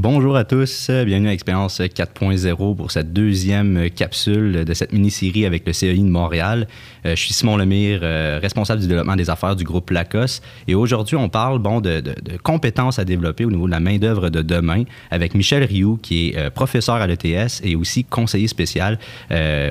[0.00, 5.66] Bonjour à tous, bienvenue à Expérience 4.0 pour cette deuxième capsule de cette mini-série avec
[5.66, 6.68] le CEI de Montréal.
[7.04, 10.44] Euh, je suis Simon Lemire, euh, responsable du développement des affaires du groupe Lacoste.
[10.68, 12.00] Et aujourd'hui, on parle bon, de,
[12.44, 16.38] compétences à développer au niveau de la main-d'œuvre de demain avec Michel Rioux, qui est
[16.38, 19.00] euh, professeur à l'ETS et aussi conseiller spécial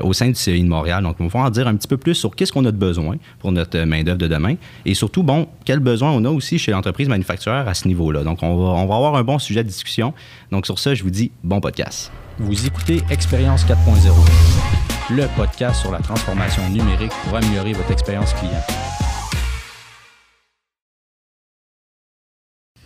[0.04, 1.04] au sein du CEI de Montréal.
[1.04, 3.16] Donc, on va en dire un petit peu plus sur qu'est-ce qu'on a de besoin
[3.40, 7.08] pour notre main-d'œuvre de demain et surtout, bon, quels besoins on a aussi chez l'entreprise
[7.08, 8.26] manufacturière à ce niveau-là.
[8.26, 10.14] Donc, on va, on va avoir un bon sujet de discussion.
[10.52, 12.12] Donc sur ça, je vous dis bon podcast.
[12.40, 18.62] Vous écoutez Expérience 4.0, le podcast sur la transformation numérique pour améliorer votre expérience client.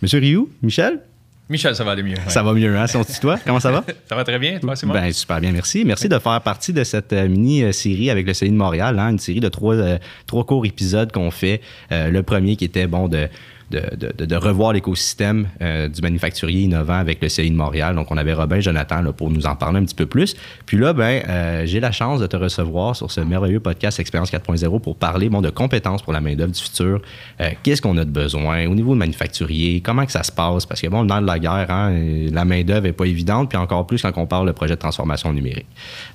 [0.00, 1.00] Monsieur Rioux, Michel?
[1.48, 2.16] Michel, ça va aller mieux.
[2.28, 3.38] Ça va mieux, hein, son toi?
[3.44, 3.84] Comment ça va?
[4.08, 4.98] ça va très bien, toi, c'est moi?
[4.98, 5.84] Ben, super bien, merci.
[5.84, 9.18] Merci de faire partie de cette euh, mini-série avec le CI de Montréal, hein, une
[9.18, 11.60] série de trois, euh, trois courts épisodes qu'on fait.
[11.92, 13.28] Euh, le premier qui était, bon, de
[13.72, 17.94] de, revoir l'écosystème euh, du manufacturier innovant avec le CI de Montréal.
[17.94, 20.36] Donc, on avait Robin Jonathan pour nous en parler un petit peu plus.
[20.66, 24.32] Puis là, ben, euh, j'ai la chance de te recevoir sur ce merveilleux podcast Expérience
[24.32, 27.00] 4.0 pour parler bon, de compétences pour la main-d'œuvre du futur.
[27.40, 29.80] Euh, qu'est-ce qu'on a de besoin au niveau du manufacturier?
[29.80, 30.66] Comment que ça se passe?
[30.66, 31.92] Parce que, bon, dans la guerre, hein,
[32.30, 35.32] la main-d'œuvre n'est pas évidente, puis encore plus quand on parle de projet de transformation
[35.32, 35.66] numérique.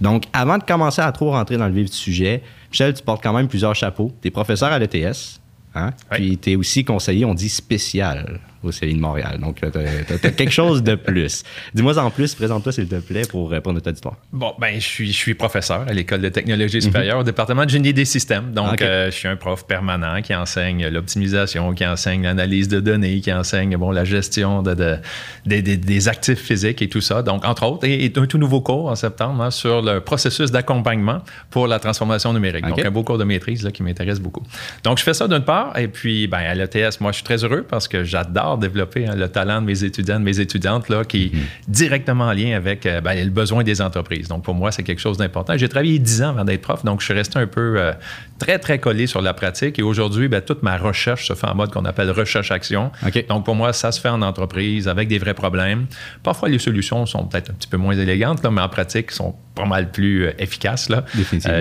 [0.02, 3.23] Donc, avant de commencer à trop rentrer dans le vif du sujet, Michel, tu portes
[3.23, 4.12] quand même plusieurs chapeaux.
[4.22, 5.39] Tu es professeur à l'ETS,
[5.78, 5.94] Hein?
[6.11, 9.40] Puis tu es aussi conseiller, on dit spécial au CELI de Montréal.
[9.40, 11.44] Donc, tu as, quelque chose de plus.
[11.73, 14.16] Dis-moi en plus, présente-toi, s'il te plaît, pour, pour notre auditoire.
[14.32, 17.70] Bon, ben, je suis, je suis professeur à l'École de technologie supérieure au département de
[17.70, 18.52] génie des systèmes.
[18.52, 23.22] Donc, euh, je suis un prof permanent qui enseigne l'optimisation, qui enseigne l'analyse de données,
[23.22, 24.98] qui enseigne bon, la gestion de,
[25.45, 27.22] des, actifs physiques et tout ça.
[27.22, 31.22] Donc, entre autres, et, un tout nouveau cours en septembre hein, sur le processus d'accompagnement
[31.50, 32.66] pour la transformation numérique.
[32.66, 34.44] Donc, un beau cours de maîtrise là, qui m'intéresse beaucoup.
[34.84, 35.78] Donc, je fais ça d'une part.
[35.78, 39.16] Et puis, ben, à l'ETS, moi, je suis très heureux parce que j'adore développer hein,
[39.16, 41.42] le talent de mes étudiants, de mes étudiantes, là, qui est mhm.
[41.68, 44.28] directement en lien avec euh, ben, le besoin des entreprises.
[44.28, 45.58] Donc, pour moi, c'est quelque chose d'important.
[45.58, 47.94] J'ai travaillé dix ans avant d'être prof, donc je suis resté un peu euh,
[48.40, 49.80] très, très collé sur la pratique.
[49.80, 52.92] Et aujourd'hui, ben, toute ma recherche se fait en mode qu'on appelle recherche-action.
[53.30, 55.88] Donc, pour moi, ça se fait en entreprise avec des vrais problèmes.
[56.23, 59.36] Parfois, les solutions sont peut-être un petit peu moins élégantes, là, mais en pratique, sont
[59.56, 60.90] pas mal plus euh, efficaces.
[60.90, 61.04] Là.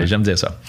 [0.05, 0.59] J'aime dire ça.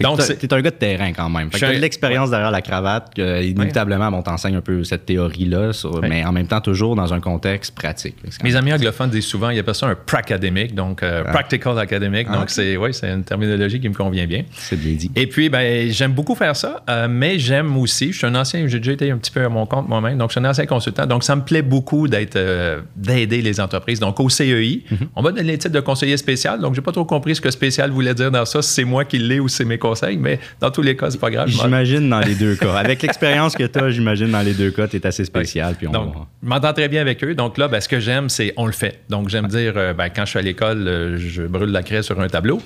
[0.00, 1.50] Donc, tu es un gars de terrain quand même.
[1.50, 5.70] Tu as l'expérience derrière la cravate, inévitablement, on t'enseigne un peu cette théorie-là,
[6.02, 8.16] mais en même temps, toujours dans un contexte pratique.
[8.42, 11.30] Mes amis anglophones disent souvent, il y a pas ça un pracademic, donc euh, ah.
[11.30, 12.26] practical academic.
[12.30, 14.44] Ah, donc, c'est ouais, une terminologie qui me convient bien.
[14.54, 15.10] C'est bien dit.
[15.16, 18.66] Et puis, ben, j'aime beaucoup faire ça, euh, mais j'aime aussi, je suis un ancien,
[18.66, 20.66] j'ai déjà été un petit peu à mon compte moi-même, donc je suis un ancien
[20.66, 21.06] consultant.
[21.06, 24.00] Donc, ça me plaît beaucoup d'être, euh, d'aider les entreprises.
[24.00, 25.08] Donc, au CEI, mm-hmm.
[25.16, 26.60] on va donner le titre de conseiller spécial.
[26.60, 29.04] Donc, j'ai pas trop compris ce que spécial voulait dire dans ça, si c'est moi
[29.04, 31.48] qui l'ai ou c'est mes conseils, mais dans tous les cas, c'est pas grave.
[31.48, 32.74] J'imagine dans les deux cas.
[32.74, 35.74] Avec l'expérience que tu as, j'imagine dans les deux cas, tu es assez spécial.
[35.76, 37.34] Puis on donc, je m'entends très bien avec eux.
[37.34, 39.00] Donc là, ben, ce que j'aime, c'est on le fait.
[39.08, 42.02] Donc, j'aime dire, euh, ben, quand je suis à l'école, euh, je brûle la craie
[42.02, 42.60] sur un tableau.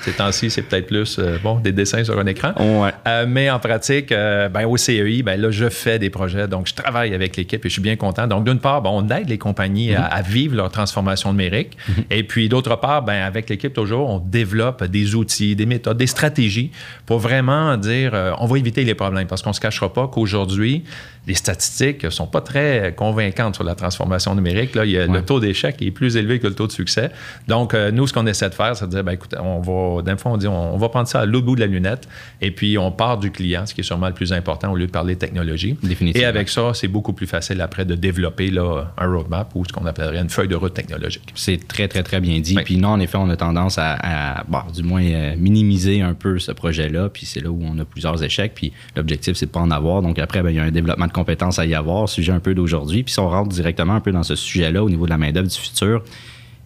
[0.00, 2.52] Ces temps-ci, c'est peut-être plus euh, bon, des dessins sur un écran.
[2.58, 6.48] Euh, mais en pratique, euh, ben, au CEI, ben, là, je fais des projets.
[6.48, 8.26] Donc, je travaille avec l'équipe et je suis bien content.
[8.26, 10.28] Donc, d'une part, bon, on aide les compagnies à, mhm.
[10.28, 11.76] vivre leur transformation numérique.
[11.88, 12.04] Mhm.
[12.10, 16.06] Et puis, d'autre part, ben, avec l'équipe, toujours, on développe des outils, des méthodes, des
[16.06, 16.70] stratégies
[17.06, 19.26] pour vraiment dire on va éviter les problèmes.
[19.26, 20.84] Parce qu'on ne se cachera pas qu'aujourd'hui,
[21.28, 24.74] les statistiques ne sont pas très convaincantes sur la transformation numérique.
[24.74, 27.10] Là, il y a, Le taux d'échec est plus élevé que le taux de succès.
[27.46, 30.16] Donc, nous, ce qu'on essaie de faire, c'est de dire, ben, écoute, on va d'un
[30.24, 32.08] on dit on, va prendre ça à l'autre bout de la lunette
[32.40, 34.86] et puis on part du client, ce qui est sûrement le plus important au lieu
[34.86, 35.76] de parler de technologie.
[36.14, 39.72] Et avec ça, c'est beaucoup plus facile après de développer là, un roadmap ou ce
[39.72, 41.32] qu'on appellerait une feuille de route technologique.
[41.34, 42.56] C'est très, très, très bien dit.
[42.64, 46.52] Puis non, en effet, on a tendance à, du moins, euh, minimiser un peu ce
[46.52, 47.08] projet-là.
[47.08, 48.52] Puis c'est là où on a plusieurs échecs.
[48.54, 50.02] Puis l'objectif, c'est de pas en avoir.
[50.02, 52.40] Donc après, ben, il y a un développement de compétences à y avoir, sujet un
[52.40, 53.02] peu d'aujourd'hui.
[53.02, 55.48] Puis si on rentre directement un peu dans ce sujet-là au niveau de la main-d'œuvre
[55.48, 56.02] du futur,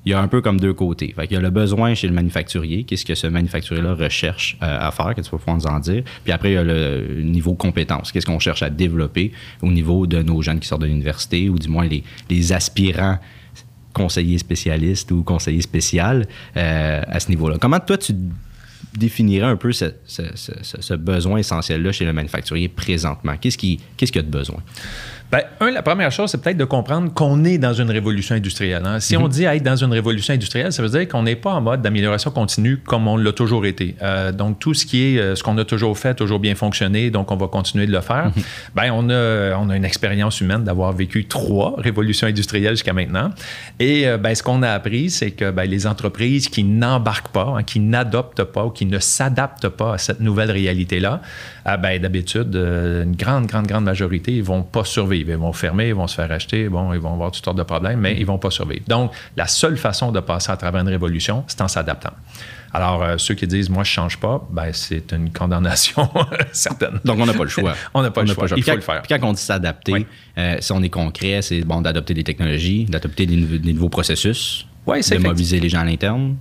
[0.05, 1.15] il y a un peu comme deux côtés.
[1.15, 4.89] Fait il y a le besoin chez le manufacturier, qu'est-ce que ce manufacturier-là recherche euh,
[4.89, 6.03] à faire, qu'est-ce qu'il faut nous en dire.
[6.25, 10.07] Puis après, il y a le niveau compétence, qu'est-ce qu'on cherche à développer au niveau
[10.07, 11.89] de nos jeunes qui sortent de l'université ou du moins
[12.29, 13.19] les, aspirants
[13.93, 16.27] conseillers spécialistes ou conseillers spécial
[16.57, 17.59] euh, à ce niveau-là.
[17.61, 18.15] Comment toi, tu
[18.95, 23.37] définirais un peu ce, besoin essentiel-là chez le manufacturier présentement?
[23.41, 24.63] Qu'est-ce qu'il y a de besoin?
[25.33, 28.83] Bien, un, la première chose, c'est peut-être de comprendre qu'on est dans une révolution industrielle.
[28.85, 29.01] Hein.
[29.01, 29.29] Si on mhm.
[29.31, 32.31] dit être dans une révolution industrielle, ça veut dire qu'on n'est pas en mode d'amélioration
[32.31, 33.97] continue comme on l'a toujours été.
[34.03, 37.11] Euh, donc, tout ce qui est euh, ce qu'on a toujours fait, toujours bien fonctionné,
[37.11, 38.31] donc on va continuer de le faire.
[38.77, 43.31] Bien, on a, on a une expérience humaine d'avoir vécu trois révolutions industrielles jusqu'à maintenant.
[43.81, 47.55] Et euh, ben, ce qu'on a appris, c'est que ben, les entreprises qui n'embarquent pas,
[47.57, 51.23] hein, qui n'adoptent pas ou qui ne s'adaptent pas à cette nouvelle réalité-là,
[51.65, 55.39] ben, d'habitude, une grande, grande, grande majorité, ils vont pas survivre survivre.
[55.39, 57.63] Ils vont fermer, ils vont se faire acheter, bon, ils vont avoir toutes sortes de
[57.63, 58.85] problèmes, mais ils vont pas survivre.
[58.89, 62.13] Donc, la seule façon de passer à travers une révolution, c'est en s'adaptant.
[62.75, 66.09] Alors, euh, ceux qui disent, moi, je change pas, ben, c'est une condamnation
[66.53, 67.01] certaine.
[67.05, 67.75] Donc, on n'a pas le choix.
[67.95, 68.47] on n'a pas, le choix.
[68.57, 69.03] Il faut le faire.
[69.03, 70.07] Puis quand on dit s'adapter,
[70.39, 75.19] euh, si on est concret, c'est bon d'adopter des technologies, d'adopter des, nouveaux processus, de
[75.19, 76.37] mobiliser les gens à l'interne.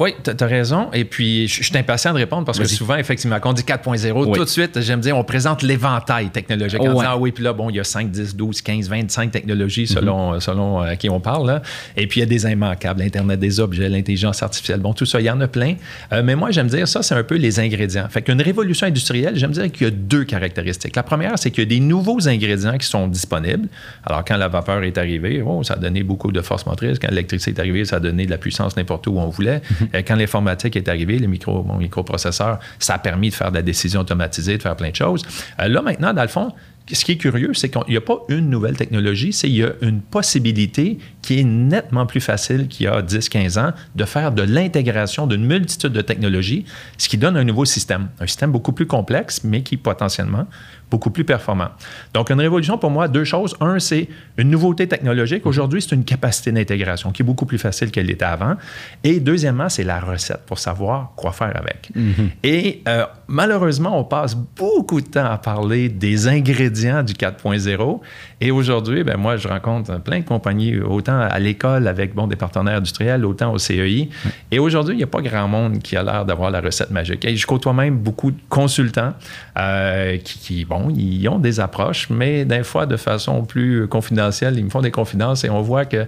[0.00, 0.90] Oui, tu as raison.
[0.92, 4.34] Et puis, je suis impatient de répondre parce que souvent, effectivement, quand on dit 4.0,
[4.34, 6.80] tout de suite, j'aime dire, on présente l'éventail technologique.
[6.80, 9.30] En disant, ah oui, puis là, bon, il y a 5, 10, 12, 15, 25
[9.32, 11.62] technologies selon, selon euh, qui on parle.
[11.96, 14.80] Et puis, il y a des immanquables, l'Internet des objets, l'intelligence artificielle.
[14.80, 15.74] Bon, tout ça, il y en a plein.
[16.12, 18.06] Euh, mais moi, j'aime dire, ça, c'est un peu les ingrédients.
[18.08, 20.94] Fait qu'une révolution industrielle, j'aime dire qu'il y a deux caractéristiques.
[20.94, 23.68] La première, c'est qu'il y a des nouveaux ingrédients qui sont disponibles.
[24.04, 27.00] Alors, quand la vapeur est arrivée, oh, ça a donné beaucoup de force motrice.
[27.00, 29.58] Quand l'électricité est arrivée, ça a donné de la puissance n'importe où on voulait.
[29.58, 29.87] Mm-hmm.
[30.06, 34.00] Quand l'informatique est arrivée, les micro, microprocesseurs, ça a permis de faire de la décision
[34.00, 35.22] automatisée, de faire plein de choses.
[35.60, 36.52] Euh, là, maintenant, dans le fond,
[36.92, 39.64] ce qui est curieux, c'est qu'il n'y a pas une nouvelle technologie, c'est qu'il y
[39.64, 44.32] a une possibilité qui est nettement plus facile qu'il y a 10-15 ans de faire
[44.32, 46.64] de l'intégration d'une multitude de technologies,
[46.96, 48.08] ce qui donne un nouveau système.
[48.20, 50.46] Un système beaucoup plus complexe, mais qui potentiellement
[50.90, 51.68] beaucoup plus performant.
[52.14, 53.56] Donc, une révolution, pour moi, deux choses.
[53.60, 55.46] Un, c'est une nouveauté technologique.
[55.46, 58.56] Aujourd'hui, c'est une capacité d'intégration qui est beaucoup plus facile qu'elle l'était avant.
[59.04, 61.90] Et deuxièmement, c'est la recette pour savoir quoi faire avec.
[61.96, 62.28] Mm-hmm.
[62.44, 68.00] Et euh, malheureusement, on passe beaucoup de temps à parler des ingrédients du 4.0.
[68.40, 72.36] Et aujourd'hui, ben moi, je rencontre plein de compagnies, autant à l'école avec bon, des
[72.36, 74.08] partenaires industriels, autant au CEI.
[74.50, 77.24] Et aujourd'hui, il n'y a pas grand monde qui a l'air d'avoir la recette magique.
[77.24, 79.14] Et je côtoie même beaucoup de consultants
[79.58, 84.58] euh, qui, bon, ils ont des approches, mais des fois de façon plus confidentielle.
[84.58, 86.06] Ils me font des confidences et on voit que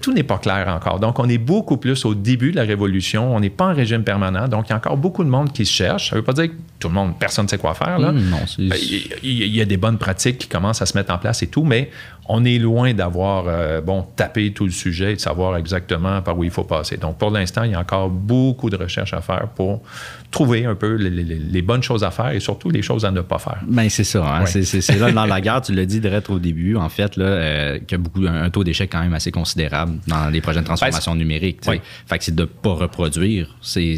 [0.00, 1.00] tout n'est pas clair encore.
[1.00, 3.34] Donc, on est beaucoup plus au début de la révolution.
[3.34, 4.46] On n'est pas en régime permanent.
[4.46, 6.10] Donc, il y a encore beaucoup de monde qui se cherche.
[6.10, 7.98] Ça ne veut pas dire que tout le monde, personne ne sait quoi faire.
[7.98, 8.12] Là.
[8.12, 8.76] Mmh, non, euh,
[9.22, 11.64] il, y a des bonnes pratiques qui commencent à se mettre en place et tout,
[11.64, 11.90] mais
[12.28, 16.38] on est loin d'avoir euh, bon, tapé tout le sujet et de savoir exactement par
[16.38, 16.96] où il faut passer.
[16.96, 19.82] Donc, pour l'instant, il y a encore beaucoup de recherches à faire pour
[20.30, 23.38] trouver un peu les, bonnes choses à faire et surtout les choses à ne pas
[23.38, 23.58] faire.
[23.66, 24.24] Bien, c'est ça.
[24.24, 24.46] Hein.
[24.46, 27.78] C'est là, dans la guerre, tu l'as dit direct au début, en fait, là, euh,
[27.80, 29.71] qu'il y a beaucoup, un, taux d'échec quand même assez considérable
[30.06, 31.60] dans les projets de transformation numérique.
[31.64, 33.94] Fait que c'est de ne pas reproduire ces,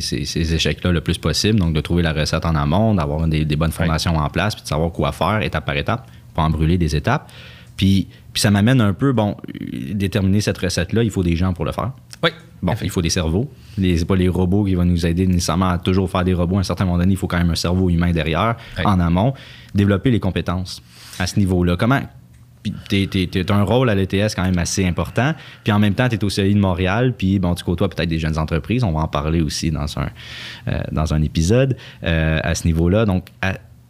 [0.55, 1.59] échecs-là le plus possible.
[1.59, 4.69] Donc, de trouver la recette en amont, d'avoir des, bonnes formations en place, puis de
[4.69, 7.31] savoir quoi faire étape par étape, pas en brûler des étapes.
[7.77, 9.37] Puis, puis ça m'amène un peu, bon,
[9.93, 11.93] déterminer cette recette-là, il faut des gens pour le faire.
[12.23, 12.31] Oui.
[12.63, 13.51] Bon, il faut des cerveaux.
[13.77, 16.57] C'est pas les robots qui vont nous aider nécessairement à toujours faire des robots.
[16.57, 19.35] À un certain moment donné, il faut quand même un cerveau humain derrière, en amont.
[19.75, 20.83] Développer les compétences
[21.19, 21.77] à ce niveau-là.
[21.77, 22.01] Comment.
[22.89, 25.35] Tu as un rôle à l'ETS quand même assez important.
[25.63, 27.15] Puis en même temps, tu es au CEI de Montréal.
[27.17, 28.85] Puis bon, tu côtoies peut-être des jeunes entreprises.
[28.85, 30.09] On va en parler aussi dans un,
[30.69, 33.05] euh, dans un épisode euh, à ce niveau-là.
[33.05, 33.27] Donc,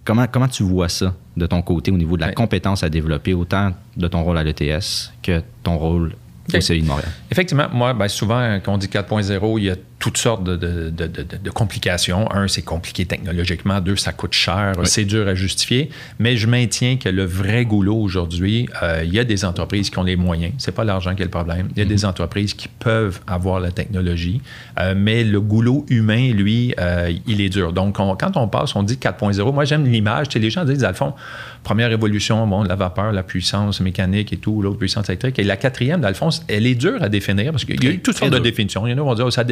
[0.04, 3.34] comment, comment tu vois ça de ton côté au niveau de la compétence à développer,
[3.34, 6.14] autant de ton rôle à l'ETS que ton rôle
[6.52, 7.08] au CEI de Montréal?
[7.30, 10.90] Effectivement, moi, ben, souvent, quand on dit 4.0, il y a toutes sortes de, de,
[10.90, 12.30] de, complications.
[12.30, 13.80] Un, c'est compliqué technologiquement.
[13.80, 14.74] Deux, ça coûte cher.
[14.84, 15.88] C'est dur à justifier.
[16.18, 19.98] Mais je maintiens que le vrai goulot aujourd'hui, euh, il y a des entreprises qui
[19.98, 20.52] ont les moyens.
[20.58, 21.68] C'est pas l'argent qui est le problème.
[21.74, 22.10] Il y a des mhm.
[22.10, 24.42] entreprises qui peuvent avoir la technologie.
[24.78, 27.72] Euh, mais le goulot humain, lui, euh, il est dur.
[27.72, 29.52] Donc, quand on passe, on dit 4.0.
[29.52, 30.26] Moi, j'aime l'image.
[30.34, 31.14] les gens disent, à fond,
[31.62, 35.38] première révolution, bon, la vapeur, la puissance mécanique et tout, l'autre puissance électrique.
[35.38, 38.32] Et la quatrième, d'Alphonse, elle est dure à définir parce qu'il y a toutes sortes
[38.32, 38.86] de définitions.
[38.86, 39.44] Il y en a qui vont dire, oh, ça,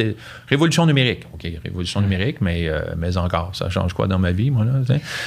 [0.47, 1.23] Révolution numérique.
[1.33, 4.65] OK, révolution numérique, mais, euh, mais encore, ça change quoi dans ma vie, moi?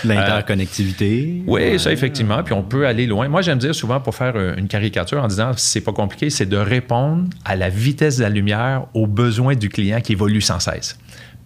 [0.04, 1.40] L'interconnectivité.
[1.40, 2.42] Euh, oui, ça, effectivement.
[2.42, 3.28] Puis on peut aller loin.
[3.28, 6.46] Moi, j'aime dire souvent, pour faire euh, une caricature en disant, c'est pas compliqué, c'est
[6.46, 10.60] de répondre à la vitesse de la lumière aux besoins du client qui évolue sans
[10.60, 10.98] cesse.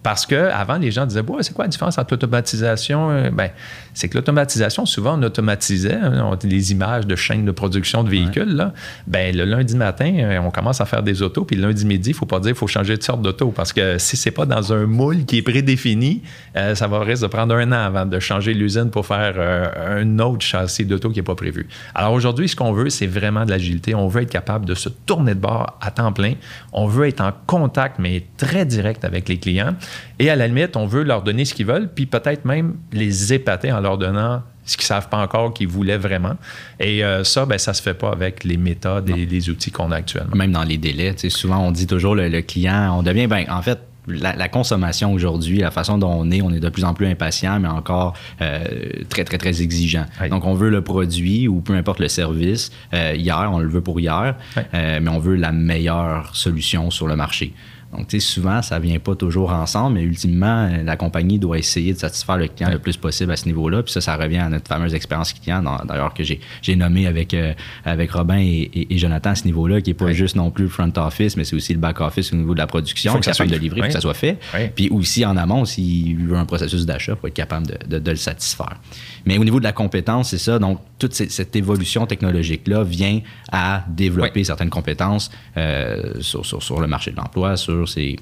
[0.03, 3.29] Parce qu'avant, les gens disaient, c'est quoi la différence entre l'automatisation?
[3.31, 3.51] Ben,
[3.93, 8.55] c'est que l'automatisation, souvent, on automatisait hein, les images de chaînes de production de véhicules.
[8.55, 8.73] Là.
[9.07, 12.09] Ben, le lundi matin, euh, on commence à faire des autos, puis le lundi midi,
[12.09, 14.29] il ne faut pas dire qu'il faut changer de sorte d'auto, parce que si ce
[14.29, 16.21] n'est pas dans un moule qui est prédéfini,
[16.55, 20.01] euh, ça va risque de prendre un an avant de changer l'usine pour faire euh,
[20.01, 21.67] un autre châssis d'auto qui n'est pas prévu.
[21.95, 23.95] Alors aujourd'hui, ce qu'on veut, c'est vraiment de l'agilité.
[23.95, 26.33] On veut être capable de se tourner de bord à temps plein.
[26.73, 29.75] On veut être en contact, mais très direct avec les clients.
[30.19, 33.33] Et à la limite, on veut leur donner ce qu'ils veulent, puis peut-être même les
[33.33, 36.35] épater en leur donnant ce qu'ils ne savent pas encore qu'ils voulaient vraiment.
[36.79, 39.71] Et euh, ça, ben, ça ne se fait pas avec les méthodes et les outils
[39.71, 40.35] qu'on a actuellement.
[40.35, 41.15] Même dans les délais.
[41.29, 45.71] Souvent, on dit toujours le, client, on devient, ben, en fait, la, consommation aujourd'hui, la
[45.71, 48.63] façon dont on est, on est de plus en plus impatient, mais encore euh,
[49.09, 50.05] très, très, très exigeant.
[50.29, 52.71] Donc, on veut le produit ou peu importe le service.
[52.93, 54.35] Euh, hier, on le veut pour hier,
[54.73, 57.53] mais on veut la meilleure solution sur le marché.
[57.95, 61.93] Donc, tu sais, souvent, ça vient pas toujours ensemble, mais ultimement, la compagnie doit essayer
[61.93, 63.83] de satisfaire le client le plus possible à ce niveau-là.
[63.83, 67.53] Puis ça, ça revient à notre fameuse expérience client, d'ailleurs, que j'ai nommé avec, euh,
[67.83, 70.91] avec Robin et, Jonathan à ce niveau-là, qui n'est pas juste non plus le front
[70.97, 73.45] office, mais c'est aussi le back office au niveau de la production, que ça soit
[73.45, 74.37] de livrer, que ça soit fait.
[74.75, 78.17] Puis aussi en amont, s'il veut un processus d'achat, pour être capable de, de, le
[78.17, 78.77] satisfaire.
[79.25, 80.59] Mais au niveau de la compétence, c'est ça.
[80.59, 83.21] Donc, toute cette évolution technologique-là vient
[83.51, 88.17] à développer certaines compétences euh, sur, sur, sur, le marché de l'emploi, sur ces,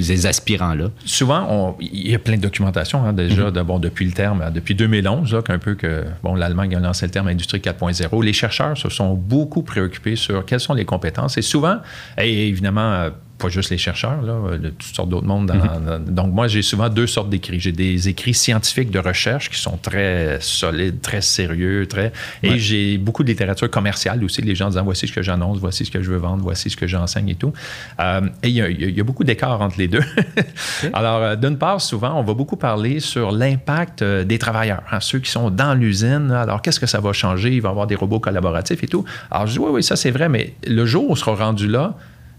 [0.00, 0.90] ces aspirants-là.
[1.04, 3.52] Souvent, il y a plein de documentation hein, déjà mm-hmm.
[3.52, 7.06] de, bon, depuis le terme, depuis 2011, là, qu'un peu que bon, l'Allemagne a lancé
[7.06, 8.24] le terme Industrie 4.0.
[8.24, 11.38] Les chercheurs se sont beaucoup préoccupés sur quelles sont les compétences.
[11.38, 11.78] Et souvent,
[12.18, 13.10] et évidemment, euh,
[13.42, 15.52] pas juste les chercheurs, là, de toutes sortes d'autres mondes.
[15.52, 16.14] Mhm.
[16.14, 17.60] donc, moi, j'ai souvent deux sortes d'écrits.
[17.60, 22.12] J'ai des écrits scientifiques de recherche qui sont très solides, très sérieux, très.
[22.42, 25.84] Et j'ai beaucoup de littérature commerciale aussi, les gens disant voici ce que j'annonce, voici
[25.84, 27.52] ce que je veux vendre, voici ce que j'enseigne et tout.
[28.00, 30.02] Euh, et il y, a beaucoup d'écart entre les deux.
[30.92, 35.00] Alors, euh, d'une part, souvent, on va beaucoup parler sur l'impact euh, des travailleurs, hein,
[35.00, 36.30] ceux qui sont dans l'usine.
[36.30, 37.50] Alors, qu'est-ce que ça va changer?
[37.50, 39.04] Il va y avoir des robots collaboratifs et tout.
[39.30, 41.66] Alors, je dis oui, oui, ça c'est vrai, mais le jour où on sera rendu
[41.66, 41.96] là,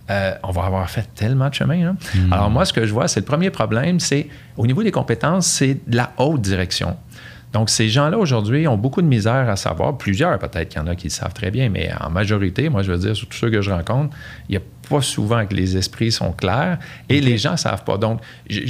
[0.09, 1.89] euh, on va avoir fait tellement de chemin.
[1.89, 1.95] Hein.
[2.13, 2.33] Hmm.
[2.33, 5.47] Alors moi, ce que je vois, c'est le premier problème, c'est au niveau des compétences,
[5.47, 6.97] c'est de la haute direction.
[7.53, 9.95] Donc, ces gens-là, aujourd'hui, ont beaucoup de misère à savoir.
[9.95, 12.81] Plusieurs, peut-être qu'il y en a qui le savent très bien, mais en majorité, moi,
[12.81, 14.15] je veux dire, sur tous ceux que je rencontre,
[14.49, 16.79] il n'y a pas souvent que les esprits sont clairs
[17.09, 17.99] et les gens ne savent pas.
[17.99, 18.21] Donc,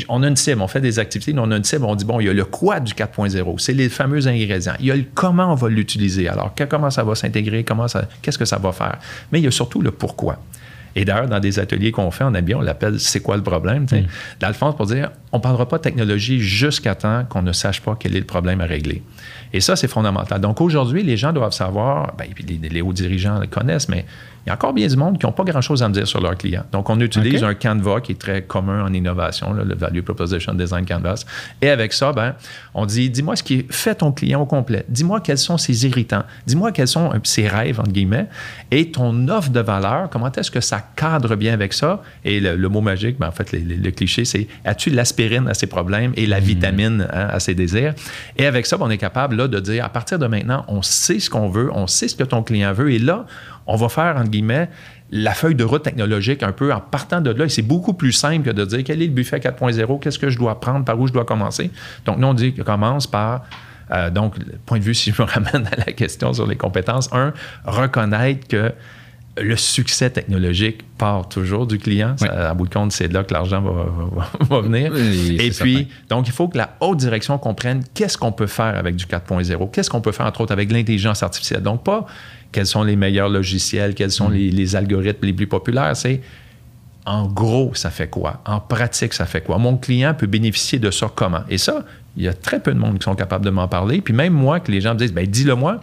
[0.09, 2.19] on a une cible, on fait des activités, on a une cible, on dit, bon,
[2.19, 4.75] il y a le quoi du 4.0, c'est les fameux ingrédients.
[4.81, 6.27] Il y a le comment on va l'utiliser.
[6.27, 8.99] Alors, comment ça va s'intégrer, comment ça, qu'est-ce que ça va faire?
[9.31, 10.39] Mais il y a surtout le pourquoi.
[10.95, 13.85] Et d'ailleurs, dans des ateliers qu'on fait en bien, on l'appelle C'est quoi le problème?
[13.91, 14.53] Mm.
[14.53, 17.97] Fond, pour dire on ne parlera pas de technologie jusqu'à temps qu'on ne sache pas
[17.99, 19.01] quel est le problème à régler.
[19.51, 20.39] Et ça, c'est fondamental.
[20.39, 24.05] Donc aujourd'hui, les gens doivent savoir, ben, les, les, hauts dirigeants le connaissent, mais
[24.45, 26.19] il y a encore bien du monde qui n'ont pas grand-chose à me dire sur
[26.19, 26.65] leurs clients.
[26.73, 30.85] Donc, on utilise un Canva qui est très commun en innovation, le Value Proposition Design
[30.85, 31.23] Canvas.
[31.61, 32.35] Et avec ça, ben,
[32.73, 34.85] on dit, dis-moi ce qui fait ton client au complet.
[34.89, 36.23] Dis-moi quels sont ses irritants.
[36.45, 38.27] Dis-moi quels sont ses rêves, entre guillemets.
[38.69, 42.01] Et ton offre de valeur, comment est-ce que ça cadre bien avec ça?
[42.25, 46.11] Et le, mot magique, ben, en fait, le, cliché, c'est as-tu l'aspirine à ses problèmes
[46.17, 46.43] et la hmm.
[46.43, 47.93] vitamine hein, à ses désirs?
[48.37, 50.81] Et avec ça, ben, on est capable là, de dire, à partir de maintenant, on
[50.81, 52.91] sait ce qu'on veut, on sait ce que ton client veut.
[52.91, 53.25] Et là,
[53.67, 54.69] on va faire, entre guillemets,
[55.11, 57.45] la feuille de route technologique un peu en partant de là.
[57.45, 60.29] Et c'est beaucoup plus simple que de dire quel est le buffet 4.0, qu'est-ce que
[60.29, 61.69] je dois prendre, par où je dois commencer?
[62.05, 63.43] Donc, nous, on dit qu'on commence par.
[63.91, 67.09] Euh, donc, point de vue, si je me ramène à la question sur les compétences,
[67.13, 67.33] un,
[67.65, 68.73] reconnaître que
[69.37, 72.15] le succès technologique part toujours du client.
[72.21, 74.93] à bout de compte, c'est là que l'argent va, venir.
[74.95, 78.95] Et puis, donc, il faut que la haute direction comprenne qu'est-ce qu'on peut faire avec
[78.95, 81.63] du 4.0, qu'est-ce qu'on peut faire, entre autres, avec l'intelligence artificielle?
[81.63, 82.05] Donc, pas
[82.53, 84.33] quels sont les meilleurs logiciels, quels sont mm.
[84.33, 85.95] les, algorithmes les plus populaires.
[85.97, 86.21] C'est
[87.05, 88.41] en gros, ça fait quoi?
[88.45, 89.57] En pratique, ça fait quoi?
[89.57, 91.41] Mon client peut bénéficier de ça comment?
[91.49, 91.83] Et ça,
[92.15, 93.99] il y a très peu de monde qui sont capables de m'en parler.
[93.99, 95.81] Puis même moi, que les gens me disent, ben dis-le-moi.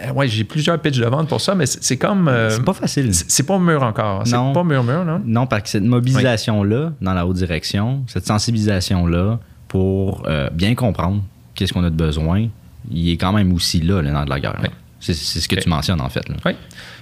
[0.00, 2.28] Euh, ouais, j'ai plusieurs pitches de vente pour ça, mais c'est comme.
[2.28, 3.12] Euh, c'est pas facile.
[3.12, 4.22] C'est pas mur encore.
[4.24, 5.20] C'est pas murmure, non?
[5.24, 11.24] Non, parce que cette mobilisation-là, dans la haute direction, cette sensibilisation-là, pour euh, bien comprendre
[11.56, 12.46] qu'est-ce qu'on a de besoin,
[12.90, 14.60] il est quand même aussi là, dans de la guerre.
[15.00, 16.24] C'est ce que tu mentionnes, en fait.
[16.44, 16.52] Oui.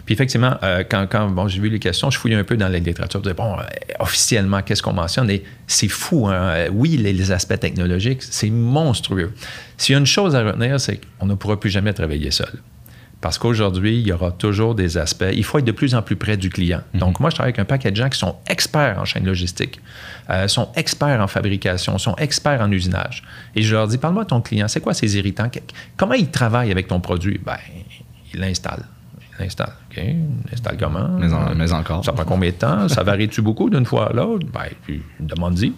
[0.05, 2.69] Puis effectivement, euh, quand, quand bon, j'ai vu les questions, je fouillais un peu dans
[2.69, 3.21] la littérature.
[3.25, 3.63] Je bon, euh,
[3.99, 5.29] officiellement, qu'est-ce qu'on mentionne?
[5.31, 6.29] Et c'est fou.
[6.29, 6.35] Hein?
[6.35, 9.33] Euh, oui, les, aspects technologiques, c'est monstrueux.
[9.77, 12.53] S'il y a une chose à retenir, c'est qu'on ne pourra plus jamais travailler seul.
[13.21, 15.25] Parce qu'aujourd'hui, il y aura toujours des aspects.
[15.33, 16.83] Il faut être de plus en plus près du client.
[16.93, 17.01] Mhm.
[17.01, 19.81] Donc, moi, je travaille avec un paquet de gens qui sont experts en chaîne logistique,
[20.49, 23.23] sont experts en fabrication, sont experts en usinage.
[23.55, 25.51] Et je leur dis, parle-moi de ton client, c'est quoi ses irritants?
[25.97, 27.41] Comment il travaille avec ton produit?
[27.45, 27.57] Ben,
[28.35, 28.85] il l'installe.
[29.19, 29.73] Il l'installe.
[29.91, 29.97] OK?
[29.97, 31.09] Il l'installe comment?
[31.19, 32.05] Mais, encore.
[32.05, 32.89] Ça prend combien de temps?
[32.89, 34.47] ça varie-tu beaucoup d'une fois à l'autre?
[34.53, 35.73] Ben, puis, demande-y.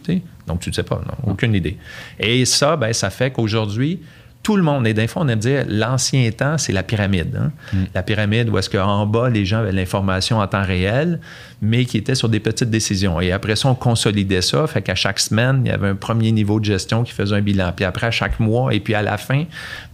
[0.46, 0.96] Donc, tu ne sais pas.
[0.96, 1.78] Non, aucune idée.
[2.18, 4.00] Et ça, ben, ça fait qu'aujourd'hui,
[4.42, 4.86] tout le monde.
[4.86, 7.36] Et d'un on aime dire l'ancien temps, c'est la pyramide.
[7.36, 7.50] Hein.
[7.72, 7.84] Mm.
[7.94, 11.20] La pyramide où est-ce qu'en bas, les gens avaient l'information en temps réel,
[11.60, 13.20] mais qui était sur des petites décisions.
[13.20, 14.66] Et après ça, on consolidait ça.
[14.66, 17.40] Fait qu'à chaque semaine, il y avait un premier niveau de gestion qui faisait un
[17.40, 17.72] bilan.
[17.74, 19.44] Puis après, à chaque mois, et puis à la fin,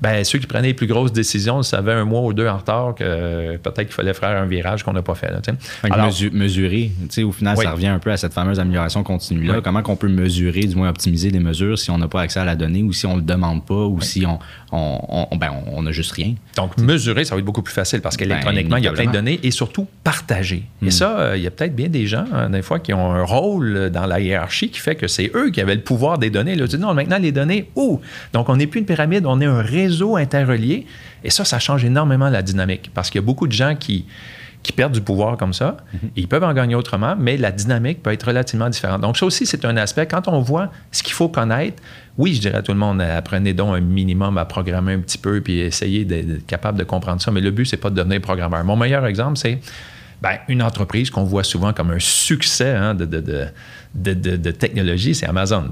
[0.00, 2.94] ben, ceux qui prenaient les plus grosses décisions savaient un mois ou deux en retard
[2.94, 5.32] que peut-être qu'il fallait faire un virage qu'on n'a pas fait.
[5.90, 9.60] Alors, mesurer, au final, ça revient un peu à cette fameuse amélioration continue-là.
[9.62, 12.44] Comment qu'on peut mesurer, du moins optimiser les mesures si on n'a pas accès à
[12.44, 14.33] la donnée ou si on ne le demande pas ou si on
[14.72, 16.34] on, on, ben, on, juste rien.
[16.56, 19.12] Donc, mesurer, ça va être beaucoup plus facile parce qu'électroniquement, il y a plein de
[19.12, 20.64] données et surtout partager.
[20.82, 20.90] Et hmm.
[20.90, 23.22] ça, euh, il y a peut-être bien des gens, hein, des fois, qui ont un
[23.22, 26.54] rôle dans la hiérarchie qui fait que c'est eux qui avaient le pouvoir des données.
[26.56, 28.00] Là, non, maintenant, les données, où?
[28.32, 30.86] Donc, on n'est plus une pyramide, on est un réseau interrelié.
[31.22, 34.04] Et ça, ça change énormément la dynamique parce qu'il y a beaucoup de gens qui
[34.64, 35.76] qui perdent du pouvoir comme ça.
[35.92, 36.10] Mhm.
[36.16, 39.02] Ils peuvent en gagner autrement, mais la dynamique peut être relativement différente.
[39.02, 40.06] Donc, ça aussi, c'est un aspect.
[40.06, 41.80] Quand on voit ce qu'il faut connaître,
[42.16, 45.18] oui, je dirais à tout le monde, apprenez donc un minimum à programmer un petit
[45.18, 47.30] peu, puis essayez d'être capable de comprendre ça.
[47.30, 48.64] Mais le but, c'est pas de devenir programmeur.
[48.64, 49.60] Mon meilleur exemple, c'est
[50.22, 53.50] ben, une entreprise qu'on voit souvent comme un succès hein, de, de,
[53.94, 55.70] de, technologie, c'est Amazon.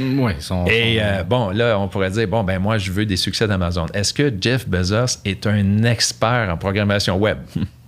[0.00, 0.32] Oui,
[0.66, 3.86] Et euh, bon, là, on pourrait dire, bon, ben moi, je veux des succès d'Amazon.
[3.94, 7.38] Est-ce que Jeff Bezos est un expert en programmation web?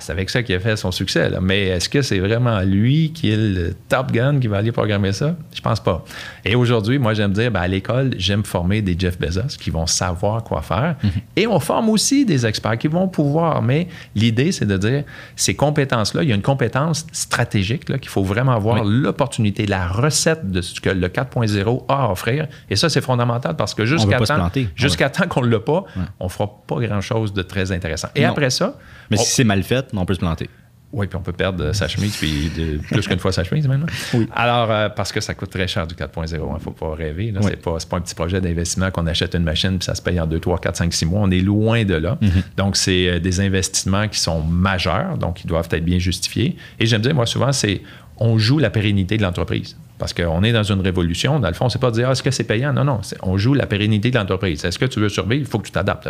[0.00, 1.30] c'est avec ça qu'il a fait son succès.
[1.40, 5.12] Mais est-ce que c'est vraiment lui qui est le top gun qui va aller programmer
[5.12, 5.36] ça?
[5.54, 6.04] Je pense pas.
[6.44, 9.86] Et aujourd'hui, moi, j'aime dire, ben, à l'école, j'aime former des Jeff Bezos qui vont
[9.86, 10.96] savoir quoi faire.
[11.02, 11.10] Mhm.
[11.36, 13.62] Et on forme aussi des experts qui vont pouvoir.
[13.62, 15.04] Mais l'idée, c'est de dire,
[15.36, 20.50] ces compétences-là, il y a une compétence stratégique qu'il faut vraiment avoir l'opportunité, la recette
[20.50, 22.48] de ce que le 4.0 a à offrir.
[22.70, 25.84] Et ça, c'est fondamental parce que jusqu'à temps, jusqu'à temps qu'on ne l'a pas,
[26.20, 28.08] on ne fera pas grand-chose de très intéressant.
[28.14, 28.76] Et après ça...
[29.10, 30.48] Mais si c'est mal fait, on peut se planter.
[30.92, 32.50] Oui, puis on peut perdre sa chemise, puis
[32.90, 33.86] plus qu'une fois sa chemise maintenant.
[34.14, 34.28] Oui.
[34.32, 37.34] Alors, euh, parce que ça coûte très cher du 4.0, il ne faut pas rêver.
[37.38, 40.20] Ce n'est pas, un petit projet d'investissement qu'on achète une machine, puis ça se paye
[40.20, 41.20] en 2, 3, 4, 5, 6 mois.
[41.22, 42.18] On est loin de là.
[42.22, 42.42] Mm-hmm.
[42.56, 46.56] Donc, c'est euh, des investissements qui sont majeurs, donc qui doivent être bien justifiés.
[46.78, 47.82] Et j'aime dire, moi, souvent, c'est
[48.18, 49.76] on joue la pérennité de l'entreprise.
[49.98, 51.40] Parce qu'on est dans une révolution.
[51.40, 52.72] Dans le fond, c'est pas de dire ah, est-ce que c'est payant?
[52.72, 53.00] Non, non.
[53.22, 54.64] On joue la pérennité de l'entreprise.
[54.64, 55.42] Est-ce que tu veux survivre?
[55.42, 56.08] Il faut que tu t'adaptes.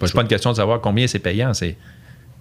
[0.00, 1.52] C'est pas une question de savoir combien c'est payant.
[1.52, 1.76] C'est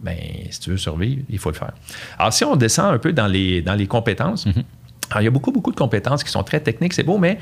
[0.03, 0.17] ben,
[0.49, 1.71] si tu veux survivre, il faut le faire.
[2.19, 4.63] Alors, si on descend un peu dans les, dans les compétences, mhm.
[5.09, 7.39] alors, il y a beaucoup, beaucoup de compétences qui sont très techniques, c'est beau, mais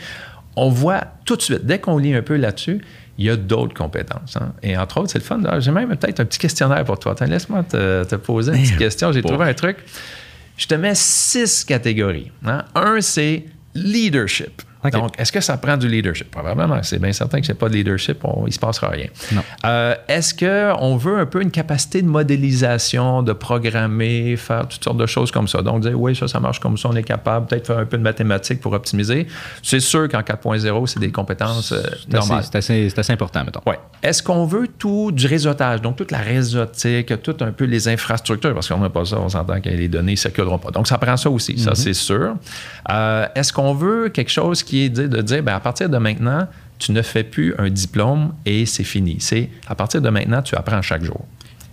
[0.55, 2.81] on voit tout de suite, dès qu'on lit un peu là-dessus,
[3.17, 4.37] il y a d'autres compétences.
[4.37, 4.53] Hein.
[4.63, 5.41] Et entre autres, c'est le fun.
[5.59, 7.15] J'ai même peut-être un petit questionnaire pour toi.
[7.19, 9.11] Laisse-moi te, poser une petite question.
[9.11, 9.77] J'ai trouvé un truc.
[10.57, 12.31] Je te mets six catégories.
[12.45, 12.65] Hein.
[12.75, 14.61] Un, c'est leadership.
[14.89, 16.31] Donc, est-ce que ça prend du leadership?
[16.31, 16.81] Probablement.
[16.81, 19.07] C'est bien certain que c'est pas de leadership, il ne se passera rien.
[19.65, 24.97] Euh, est-ce qu'on veut un peu une capacité de modélisation, de programmer, faire toutes sortes
[24.97, 25.61] de choses comme ça?
[25.61, 27.97] Donc, dire, oui, ça, ça marche comme ça, on est capable, peut-être faire un peu
[27.97, 29.27] de mathématiques pour optimiser.
[29.61, 32.43] C'est sûr qu'en 4.0, c'est des compétences euh, normales.
[32.49, 32.55] C'est
[32.97, 33.61] assez, important, mettons.
[33.67, 33.75] Oui.
[34.01, 38.53] Est-ce qu'on veut tout du réseautage, donc toute la réseautique, tout un peu les infrastructures,
[38.53, 40.71] parce qu'on n'a pas ça, on s'entend que les données ne circuleront pas.
[40.71, 41.75] Donc, ça prend ça aussi, ça, mm-hmm.
[41.75, 42.35] c'est sûr.
[42.89, 46.47] Euh, est-ce qu'on veut quelque chose qui est de dire, ben, à partir de maintenant,
[46.79, 49.17] tu ne fais plus un diplôme et c'est fini.
[49.19, 51.25] C'est à partir de maintenant, tu apprends chaque jour.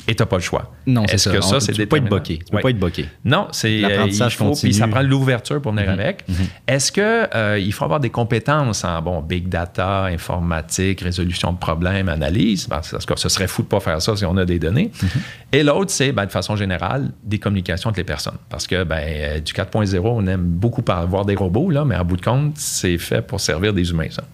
[0.08, 0.72] Et tu n'as pas le choix.
[0.86, 1.30] Non, c'est ça.
[1.30, 2.38] que ça, c'est Tu peux pas être boqué.
[2.38, 3.04] Tu peux pas être boqué.
[3.26, 5.92] Non, c'est euh, l'apprentissage Puis ça prend l'ouverture pour venir mm-hmm.
[5.92, 6.24] avec.
[6.66, 11.58] Est-ce que euh, il faut avoir des compétences en bon big data, informatique, résolution de
[11.58, 12.66] problèmes, analyse?
[12.66, 14.90] Parce que ce serait fou de pas faire ça si on a des données.
[14.94, 15.18] Mm-hmm.
[15.52, 18.38] Et l'autre, c'est ben, de façon générale des communications entre les personnes.
[18.48, 22.04] Parce que ben, euh, du 4.0, on aime beaucoup avoir des robots là, mais en
[22.04, 24.10] bout de compte, c'est fait pour servir des humains.
[24.10, 24.24] Ça.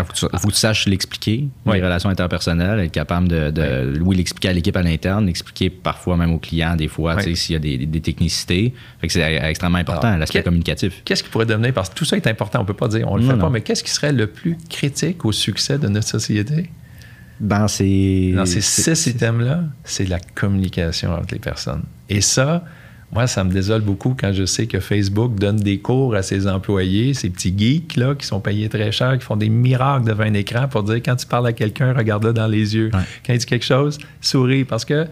[0.00, 4.16] Il faut, que tu saches l'expliquer, les relations interpersonnelles, être capable de, oui.
[4.16, 7.86] l'expliquer à l'équipe à l'interne, l'expliquer parfois même aux clients, des fois, s'il y a
[7.86, 8.74] des, technicités.
[9.08, 11.02] c'est extrêmement important, l'aspect communicatif.
[11.04, 13.10] Qu'est-ce qui pourrait devenir, parce que tout ça est important, on ne peut pas dire,
[13.10, 16.08] on le fait pas, mais qu'est-ce qui serait le plus critique au succès de notre
[16.08, 16.70] société?
[17.40, 21.82] Dans ces, Dans ces six items-là, c'est la communication entre les personnes.
[22.08, 22.64] Et ça,
[23.12, 26.48] moi, ça me désole beaucoup quand je sais que Facebook donne des cours à ses
[26.48, 30.24] employés, ces petits geeks là, qui sont payés très cher, qui font des miracles devant
[30.24, 32.90] un écran pour dire quand tu parles à quelqu'un, regarde-le dans les yeux.
[33.24, 35.06] Quand il dit quelque chose, souris parce que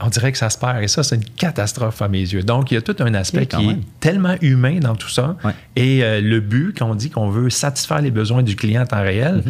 [0.00, 0.82] on dirait que ça se perd.
[0.82, 2.42] Et ça, c'est une catastrophe à mes yeux.
[2.42, 5.36] Donc, il y a tout un aspect qui est tellement humain dans tout ça.
[5.74, 8.86] Et euh, le but, quand on dit qu'on veut satisfaire les besoins du client en
[8.86, 9.42] temps réel,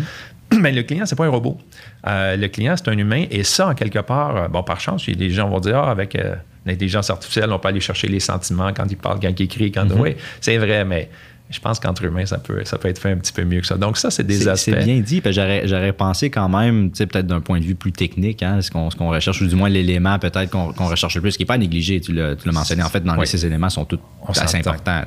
[0.52, 0.62] mais mm-hmm.
[0.62, 1.58] ben, le client, c'est pas un robot.
[2.06, 3.24] Euh, le client, c'est un humain.
[3.30, 6.16] Et ça, en quelque part, euh, bon, par chance, les gens vont dire, ah, avec
[6.66, 9.86] l'intelligence artificielle, on peut aller chercher les sentiments quand il parle, quand il écrit, quand.
[9.86, 10.00] Mm-hmm.
[10.00, 11.08] Oui, c'est vrai, mais
[11.48, 13.66] je pense qu'entre humains, ça peut, ça peut être fait un petit peu mieux que
[13.66, 13.76] ça.
[13.76, 14.72] Donc, ça, c'est des aspects.
[14.72, 15.22] C'est bien dit.
[15.24, 19.40] J'aurais pensé quand même, peut-être d'un point de vue plus technique, hein, ce qu'on recherche,
[19.40, 22.00] ou du moins l'élément peut-être qu'on recherche le plus, ce qui n'est pas négligé.
[22.00, 22.82] Tu l'as mentionné.
[22.82, 24.00] En fait, dans les, ces éléments sont tous
[24.36, 25.02] assez importants.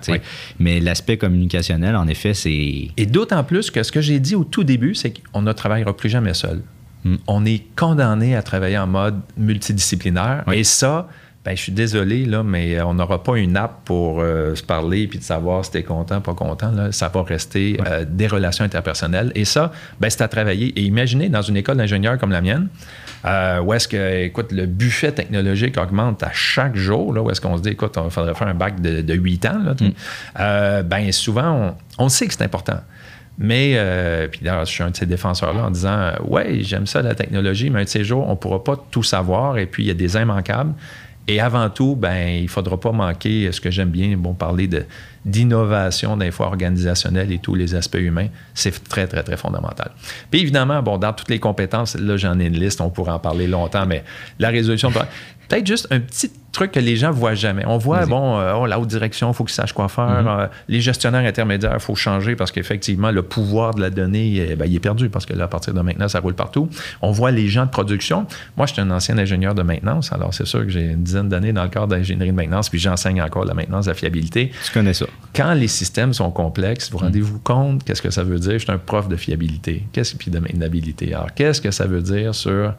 [0.60, 2.90] Mais l'aspect communicationnel, en effet, c'est.
[2.96, 5.96] Et d'autant plus que ce que j'ai dit au tout début, c'est qu'on ne travaillera
[5.96, 6.62] plus jamais seul.
[7.04, 7.16] Hmm.
[7.28, 10.44] On est condamné à travailler en mode multidisciplinaire.
[10.52, 11.10] Et ça,
[11.46, 14.64] ben, je suis désolé, là, mais euh, on n'aura pas une app pour euh, se
[14.64, 16.70] parler puis de savoir si tu es content, pas content.
[16.72, 16.92] Là.
[16.92, 19.32] Ça va rester euh, des relations interpersonnelles.
[19.36, 19.72] Et ça,
[20.02, 20.78] ben, c'est à travailler.
[20.78, 22.68] Et imaginez dans une école d'ingénieur comme la mienne,
[23.24, 27.56] où est-ce que, écoute, le buffet technologique augmente à chaque jour, là, où est-ce qu'on
[27.58, 29.60] se dit, écoute, il faudrait faire un bac de, de 8 ans.
[29.64, 30.84] Là, mm.
[30.84, 32.80] ben, souvent, on, on, sait que c'est important.
[33.38, 33.78] Mais,
[34.32, 37.70] puis d'ailleurs, je suis un de ces défenseurs-là en disant, ouais, j'aime ça la technologie,
[37.70, 39.92] mais un de ces jours, on ne pourra pas tout savoir et puis il y
[39.92, 40.74] a des immanquables.
[41.30, 44.68] Et avant tout, ben, il ne faudra pas manquer ce que j'aime bien, bon, parler
[44.68, 44.84] de,
[45.26, 49.92] d'innovation d'un fois organisationnelle et tous les aspects humains, c'est très, très, très fondamental.
[50.32, 53.20] Puis évidemment, bon, dans toutes les compétences, là, j'en ai une liste, on pourrait en
[53.20, 54.04] parler longtemps, mais
[54.40, 57.64] la résolution, peut-être juste un petit truc que les gens voient jamais.
[57.66, 60.24] On voit, bon, euh, oh, la haute direction, il faut qu'ils sachent quoi faire.
[60.24, 60.42] Mm-hmm.
[60.42, 64.56] Euh, les gestionnaires intermédiaires, il faut changer parce qu'effectivement, le pouvoir de la donnée, eh
[64.58, 66.70] ben, il est perdu parce que là, à partir de maintenant, ça roule partout.
[67.02, 68.26] On voit les gens de production.
[68.58, 71.30] Moi, je suis un ancien ingénieur de maintenance, alors c'est sûr que j'ai une dizaine
[71.30, 74.52] d'années dans le cadre d'ingénierie de maintenance, puis j'enseigne encore la maintenance, la fiabilité.
[74.66, 75.06] Tu connais ça.
[75.34, 77.04] Quand les systèmes sont complexes, vous mm.
[77.04, 78.54] rendez-vous compte qu'est-ce que ça veut dire?
[78.54, 79.88] Je suis un prof de fiabilité.
[79.94, 81.14] Qu'est-ce puis de maintenabilité?
[81.14, 82.74] Alors, qu'est-ce que ça veut dire sur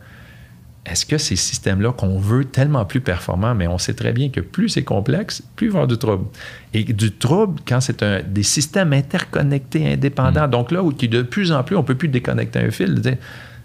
[0.86, 4.40] est-ce que ces systèmes-là qu'on veut tellement plus performants, mais on sait très bien que
[4.40, 6.24] plus c'est complexe, plus il va y avoir du trouble.
[6.72, 10.50] Et du trouble, quand c'est un, des systèmes interconnectés, indépendants, mm.
[10.50, 13.00] donc là où de plus en plus on ne peut plus déconnecter un fil,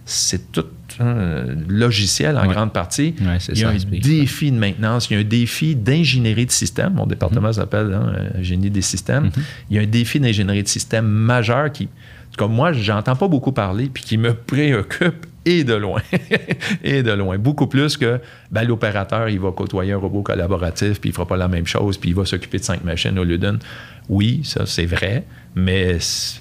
[0.03, 0.65] c'est tout
[0.99, 3.15] un logiciel en grande partie.
[3.49, 6.93] il y a un défi de maintenance, il y a un défi d'ingénierie de système.
[6.93, 7.53] Mon département mm-hmm.
[7.53, 9.27] s'appelle hein, génie des systèmes.
[9.27, 9.41] Mm-hmm.
[9.69, 11.89] Il y a un défi d'ingénierie de système majeur qui,
[12.37, 16.01] comme moi, j'entends pas beaucoup parler, puis qui me préoccupe et de loin.
[16.83, 17.37] et de loin.
[17.37, 18.19] Beaucoup plus que
[18.51, 21.97] ben, l'opérateur, il va côtoyer un robot collaboratif, puis il fera pas la même chose,
[21.97, 23.59] puis il va s'occuper de cinq machines au lieu d'une.
[24.09, 25.23] Oui, ça, c'est vrai.
[25.55, 25.97] Mais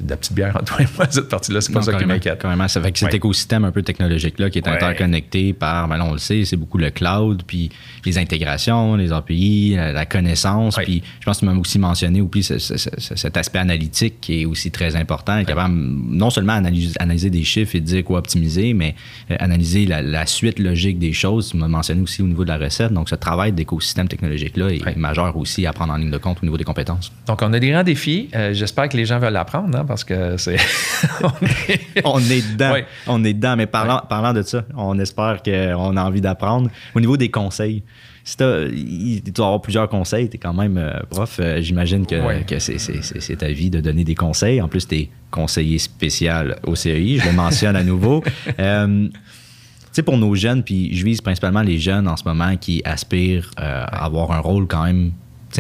[0.09, 2.41] la petite bière et moi, cette partie-là, c'est pas ça qui m'inquiète.
[2.41, 6.13] Carrément, ça fait que cet écosystème un peu technologique-là qui est interconnecté par, ben on
[6.13, 7.71] le sait, c'est beaucoup le cloud, puis
[8.05, 10.77] les intégrations, les API, la, connaissance.
[10.77, 14.71] Puis je pense que tu m'as aussi mentionné puis cet aspect analytique qui est aussi
[14.71, 18.95] très important, capable non seulement analyser, analyser, des chiffres et dire quoi optimiser, mais
[19.31, 21.51] euh, analyser la, suite logique des choses.
[21.51, 22.93] Tu m'as mentionné aussi au niveau de la recette.
[22.93, 26.47] Donc, ce travail d'écosystème technologique-là est majeur aussi à prendre en ligne de compte au
[26.47, 27.13] niveau des compétences.
[27.27, 28.31] Donc, on a des grands défis.
[28.35, 30.57] Euh, j'espère que les gens veulent apprendre, hein, parce que c'est.
[32.05, 32.53] on, est...
[32.53, 32.75] dedans.
[33.07, 33.57] On est dedans.
[33.57, 36.71] Mais parlant, parlant de ça, on espère qu'on a envie d'apprendre.
[36.95, 37.83] Au niveau des conseils,
[38.25, 40.29] si doit y avoir plusieurs conseils.
[40.29, 41.39] Tu es quand même euh, prof.
[41.41, 42.17] Euh, j'imagine que,
[42.59, 44.61] c'est ta vie de donner des conseils.
[44.63, 47.19] En plus, tu es conseiller spécial au CEI.
[47.19, 48.23] Je le mentionne à nouveau.
[48.61, 52.57] Euh, tu sais, pour nos jeunes, puis je vise principalement les jeunes en ce moment
[52.57, 55.13] qui aspirent à avoir un rôle quand même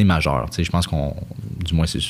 [0.02, 0.46] majeur.
[0.56, 1.14] Je pense qu'on,
[1.64, 2.00] du moins, c'est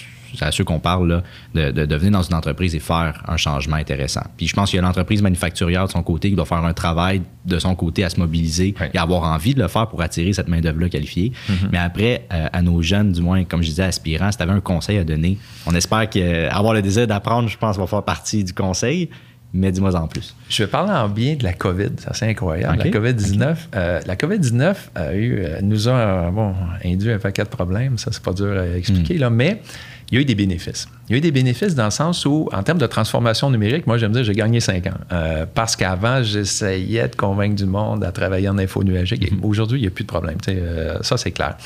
[0.40, 1.22] à ceux qu'on parle,
[1.54, 4.22] de, de, venir dans une entreprise et faire un changement intéressant.
[4.36, 6.72] Puis je pense qu'il y a l'entreprise manufacturière de son côté qui doit faire un
[6.72, 10.32] travail de son côté à se mobiliser et avoir envie de le faire pour attirer
[10.32, 11.32] cette main-d'œuvre-là qualifiée.
[11.48, 11.68] Mm-hmm.
[11.72, 14.52] Mais après, euh, à nos jeunes, du moins, comme je disais, aspirants, si tu avais
[14.52, 18.44] un conseil à donner, on espère qu'avoir le désir d'apprendre, je pense, va faire partie
[18.44, 19.08] du conseil
[19.54, 20.34] mais dis-moi en plus.
[20.48, 22.76] Je vais parler en bien de la COVID, ça c'est incroyable.
[22.76, 27.48] La COVID-19, euh, la COVID-19 a eu, euh, nous a bon, induit un paquet de
[27.48, 29.20] problèmes, ça c'est pas dur à expliquer, mm.
[29.20, 29.62] là, mais
[30.10, 30.86] il y a eu des bénéfices.
[31.08, 33.86] Il y a eu des bénéfices dans le sens où, en termes de transformation numérique,
[33.86, 34.98] moi, j'aime dire, j'ai gagné cinq ans.
[35.12, 39.32] Euh, parce qu'avant, j'essayais de convaincre du monde à travailler en info nuagique.
[39.32, 39.44] Mm-hmm.
[39.44, 40.38] Aujourd'hui, il n'y a plus de problème.
[40.48, 41.56] Euh, ça, c'est clair.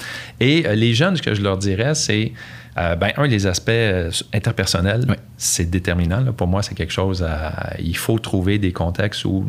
[0.41, 2.33] Et euh, les jeunes, ce que je leur dirais, c'est,
[2.77, 3.71] ben, un, les aspects
[4.33, 5.05] interpersonnels,
[5.37, 6.33] c'est déterminant.
[6.33, 7.75] Pour moi, c'est quelque chose à.
[7.81, 9.47] Il faut trouver des contextes où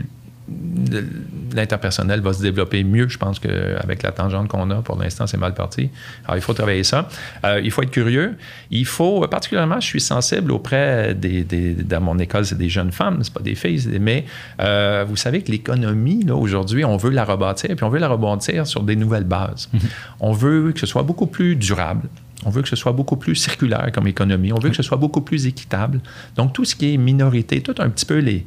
[1.54, 4.82] l'interpersonnel va se développer mieux, je pense, qu'avec la tangente qu'on a.
[4.82, 5.90] Pour l'instant, c'est mal parti.
[6.26, 7.10] Alors, il faut travailler ça.
[7.46, 8.36] Euh, il faut être curieux.
[8.72, 13.20] Il faut, particulièrement, je suis sensible auprès des, dans mon école, c'est des jeunes femmes,
[13.24, 14.26] c'est pas des filles, mais
[14.62, 18.08] euh, vous savez que l'économie, là, aujourd'hui, on veut la rebâtir, puis on veut la
[18.08, 19.70] rebâtir sur des nouvelles bases.
[19.74, 19.80] Mm-hmm.
[20.20, 22.08] On veut que ce soit beaucoup plus durable.
[22.46, 24.54] On veut que ce soit beaucoup plus circulaire comme économie.
[24.54, 26.00] On veut que ce soit beaucoup plus équitable.
[26.36, 28.46] Donc, tout ce qui est minorité, tout un petit peu les,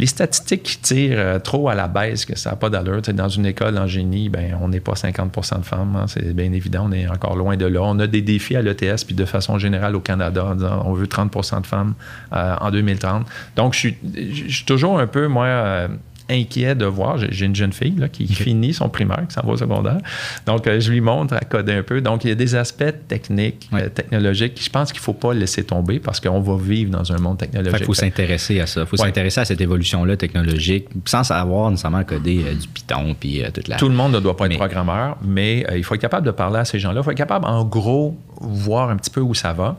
[0.00, 3.02] les statistiques qui tirent euh, trop à la baisse, que ça n'a pas d'allure.
[3.02, 6.50] Dans une école en génie, ben, on n'est pas 50% de femmes, hein, c'est bien
[6.52, 7.82] évident, on est encore loin de là.
[7.82, 11.60] On a des défis à l'ETS, puis de façon générale au Canada, on veut 30%
[11.60, 11.92] de femmes
[12.32, 13.26] euh, en 2030.
[13.56, 15.88] Donc, je suis, je suis toujours un peu, moi, euh,
[16.30, 17.18] inquiet de voir.
[17.18, 19.98] J'ai une jeune fille là, qui finit son primaire, qui s'en va au secondaire.
[20.46, 22.00] Donc, euh, je lui montre à coder un peu.
[22.00, 25.34] Donc, il y a des aspects techniques, euh, technologiques, je pense qu'il ne faut pas
[25.34, 27.80] laisser tomber parce qu'on va vivre dans un monde technologique.
[27.80, 28.82] Il faut s'intéresser à ça.
[28.82, 33.42] Il faut s'intéresser à cette évolution-là technologique sans savoir nécessairement coder euh, du Python puis
[33.52, 33.76] toute la...
[33.76, 36.58] Tout le monde ne doit pas être programmeur, mais il faut être capable de parler
[36.58, 37.00] à ces gens-là.
[37.00, 39.78] Il faut être capable, en gros, voir un petit peu où ça va.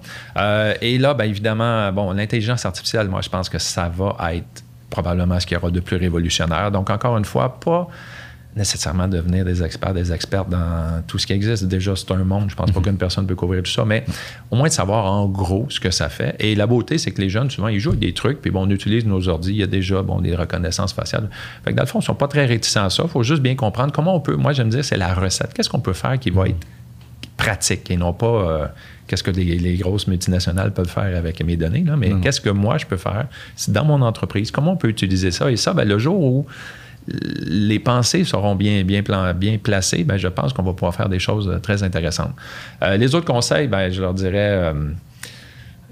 [0.81, 4.60] et là, bien évidemment, bon, l'intelligence artificielle, moi, je pense que ça va être
[4.91, 6.69] probablement ce qu'il y aura de plus révolutionnaire.
[6.69, 7.87] Donc, encore une fois, pas
[8.55, 11.65] nécessairement devenir des experts, des experts dans tout ce qui existe.
[11.65, 12.49] Déjà, c'est un monde.
[12.49, 12.85] Je pense pas mhm.
[12.85, 14.03] qu'une personne peut couvrir tout ça, mais
[14.49, 16.35] au moins de savoir en gros ce que ça fait.
[16.39, 18.67] Et la beauté, c'est que les jeunes, souvent, ils jouent avec des trucs, puis bon,
[18.67, 21.29] on utilise nos ordi, il y a déjà bon, des reconnaissances faciales.
[21.63, 23.03] Fait que dans le fond, ils sont pas très réticents à ça.
[23.03, 24.35] Il faut juste bien comprendre comment on peut.
[24.35, 25.53] Moi, j'aime dire, c'est la recette.
[25.53, 26.49] Qu'est-ce qu'on peut faire qui va mhm.
[26.49, 26.67] être
[27.41, 28.65] pratique et non pas euh,
[29.07, 32.77] qu'est-ce que les, grosses multinationales peuvent faire avec mes données, là, mais qu'est-ce que moi
[32.77, 33.27] je peux faire
[33.67, 35.51] dans mon entreprise, comment on peut utiliser ça?
[35.51, 36.45] Et ça, ben, le jour où
[37.07, 39.01] les pensées seront bien, bien,
[39.33, 42.33] bien placées, ben, je pense qu'on va pouvoir faire des choses très intéressantes.
[42.97, 44.73] les autres conseils, ben, je leur dirais euh,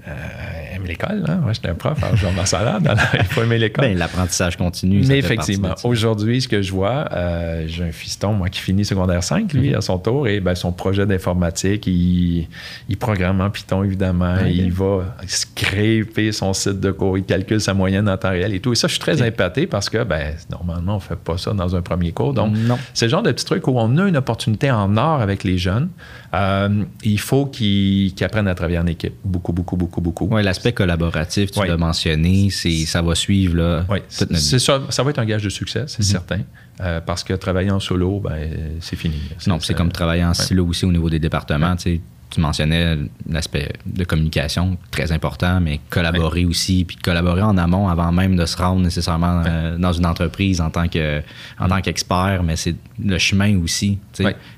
[0.06, 1.24] aime l'école.
[1.28, 1.40] Hein?
[1.42, 2.88] Moi, j'étais un prof, alors je ma salade.
[3.14, 3.86] il faut aimer l'école.
[3.86, 5.04] Ben, l'apprentissage continue.
[5.06, 9.22] Mais effectivement, aujourd'hui, ce que je vois, euh, j'ai un fiston, moi, qui finit secondaire
[9.22, 9.76] 5, lui, mhm.
[9.76, 12.48] à son tour, et ben, son projet d'informatique, il,
[12.88, 14.36] il, programme en Python, évidemment.
[14.46, 18.60] Il va scraper son site de cours, il calcule sa moyenne en temps réel et
[18.60, 18.72] tout.
[18.72, 19.66] Et ça, je suis très okay.
[19.66, 22.34] parce que, ben, normalement, on ne fait pas ça dans un premier cours.
[22.34, 22.54] Donc,
[22.94, 25.58] c'est le genre de petit truc où on a une opportunité en or avec les
[25.58, 25.88] jeunes.
[26.34, 29.14] Euh, il faut qu'ils apprennent à travailler en équipe.
[29.24, 30.28] Beaucoup, beaucoup, beaucoup, beaucoup.
[30.30, 35.10] Oui, l'aspect collaboratif, tu l'as mentionné, ça va suivre là, oui, c'est ça, ça va
[35.10, 36.04] être un gage de succès, c'est mhm.
[36.04, 36.40] certain.
[36.80, 38.38] Euh, parce que travailler en solo, ben,
[38.80, 39.20] c'est fini.
[39.46, 41.76] Non, c'est comme travailler en silo aussi au niveau des départements.
[41.76, 42.00] Tu
[42.30, 42.96] tu mentionnais
[43.28, 48.46] l'aspect de communication, très important, mais collaborer aussi, puis collaborer en amont avant même de
[48.46, 51.22] se rendre nécessairement euh, dans une entreprise en tant que
[51.58, 53.98] en tant qu'expert, mais c'est le chemin aussi.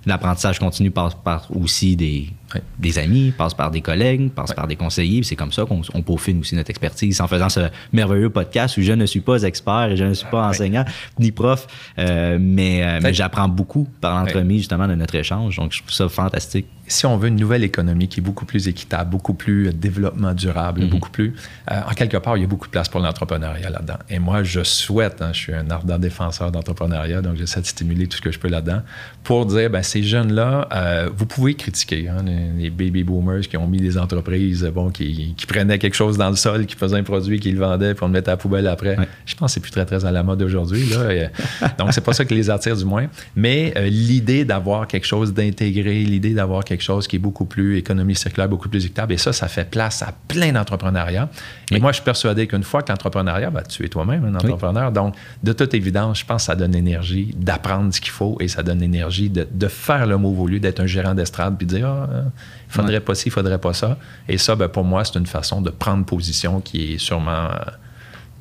[0.07, 2.29] L'apprentissage continu passe par aussi des,
[2.79, 5.23] des amis, passe par des collègues, passe par des conseillers.
[5.23, 7.61] C'est comme ça qu'on peaufine aussi notre expertise en faisant ce
[7.93, 10.85] merveilleux podcast où je ne suis pas expert et je ne suis pas enseignant
[11.19, 11.67] ni prof,
[11.99, 15.57] euh, mais, euh, mais j'apprends beaucoup par l'entremise justement de notre échange.
[15.57, 18.69] Donc, je trouve ça fantastique si on veut une nouvelle économie qui est beaucoup plus
[18.69, 20.89] équitable, beaucoup plus euh, développement durable, mhm.
[20.89, 21.35] beaucoup plus.
[21.71, 23.99] Euh, en quelque part, il y a beaucoup de place pour l'entrepreneuriat là-dedans.
[24.09, 28.07] Et moi, je souhaite, hein, je suis un ardent défenseur d'entrepreneuriat, donc j'essaie de stimuler
[28.07, 28.83] tout ce que je peux là-dedans
[29.25, 33.67] pour dire, ben, ces jeunes-là, euh, vous pouvez critiquer hein, les, baby boomers qui ont
[33.67, 37.41] mis des entreprises, bon, qui, prenaient quelque chose dans le sol, qui faisaient un produit,
[37.41, 38.97] qui le vendaient, puis on le mettait à la poubelle après.
[39.27, 40.89] Je pense que c'est plus très, très à la mode aujourd'hui.
[41.79, 43.07] donc, c'est pas ça qui les attire du moins.
[43.37, 48.15] Mais l'idée d'avoir quelque chose d'intégré, l'idée d'avoir quelque chose qui est beaucoup plus économie
[48.15, 49.13] circulaire, beaucoup plus équitable.
[49.13, 51.29] Et ça, ça fait place à plein d'entrepreneuriat.
[51.71, 54.93] Et moi, je suis persuadé qu'une fois que l'entrepreneuriat, ben, tu es toi-même un entrepreneur.
[54.93, 58.49] Donc, de toute évidence, je pense que ça donne l'énergie d'apprendre ce qu'il faut et
[58.49, 61.89] ça donne l'énergie de, faire le mot voulu, d'être un gérant d'estrade puis de dire,
[61.89, 62.25] ah,
[62.69, 63.99] il faudrait pas ci, il faudrait pas ça.
[64.29, 67.49] Et ça, ben, pour moi, c'est une façon de prendre position qui est sûrement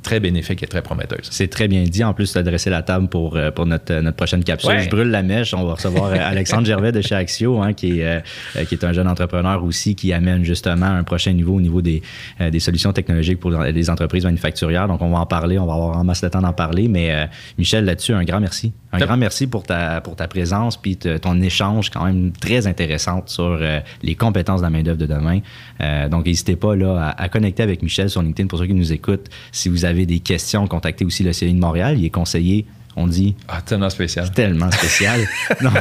[0.01, 1.27] très bénéfique et très prometteuse.
[1.29, 2.03] C'est très bien dit.
[2.03, 4.79] En plus, tu as dressé la table pour, euh, pour notre, notre prochaine capsule.
[4.79, 5.53] Je brûle la mèche.
[5.53, 8.23] On va recevoir euh, Alexandre Gervais de chez Axio, hein, qui, est,
[8.57, 11.81] euh, qui est un jeune entrepreneur aussi qui amène justement un prochain niveau au niveau
[11.81, 12.01] des,
[12.39, 14.87] des solutions technologiques pour les entreprises manufacturières.
[14.87, 15.59] Donc, on va en parler.
[15.59, 16.87] On va avoir en masse le temps d'en parler.
[16.87, 18.73] Mais Michel, là-dessus, un grand merci.
[18.93, 23.23] Un grand merci pour ta, pour ta présence puis ton échange quand même très intéressant
[23.25, 23.59] sur
[24.01, 25.39] les compétences de la main-d'œuvre de demain.
[26.09, 28.91] donc, n'hésitez pas là, à, à, connecter avec Michel sur LinkedIn pour ceux qui nous
[28.91, 29.29] écoutent.
[29.51, 31.99] Si vous avez avez des questions, contactez aussi le CI de Montréal.
[31.99, 33.35] Il est conseiller on dit.
[33.47, 34.31] Ah, tellement spécial.
[34.31, 35.21] Tellement spécial.
[35.61, 35.71] non,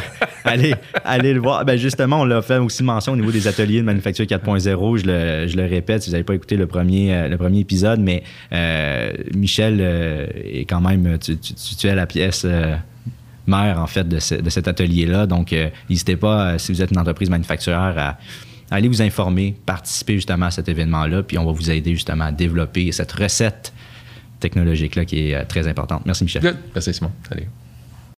[0.44, 1.64] allez, allez le voir.
[1.64, 4.96] Ben justement, on l'a fait aussi mention au niveau des ateliers de manufacture 4.0.
[4.98, 7.60] Je le, je le, répète, si vous n'avez pas écouté le premier, euh, le premier
[7.60, 11.18] épisode, mais euh, Michel euh, est quand même.
[11.18, 12.46] Tu, tu, es la pièce.
[13.46, 15.26] mère, en fait, de, de cet atelier-là.
[15.26, 15.54] Donc,
[15.88, 18.18] n'hésitez pas, si vous êtes une entreprise manufacturière, à,
[18.70, 22.32] aller vous informer, participer justement à cet événement-là, puis on va vous aider justement à
[22.32, 23.72] développer cette recette
[24.40, 26.02] technologique-là qui est euh, très importante.
[26.06, 26.56] Merci, Michel.
[26.74, 27.12] Merci, Simon.
[27.28, 27.46] Salut.